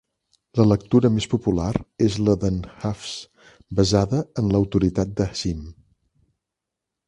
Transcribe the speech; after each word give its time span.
La 0.59 0.63
lectura 0.69 1.11
més 1.17 1.27
popular 1.33 1.67
és 2.07 2.17
la 2.29 2.35
de"n 2.45 2.57
Hafs 2.89 3.13
basada 3.83 4.25
en 4.43 4.51
l"autoritat 4.51 5.15
d'asim. 5.23 5.65